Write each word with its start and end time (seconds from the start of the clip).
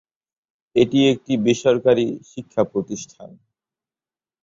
এটি 0.75 0.99
একটি 1.13 1.33
বেসরকারী 1.45 2.07
শিক্ষা 2.31 2.63
প্রতিষ্ঠান। 2.71 3.29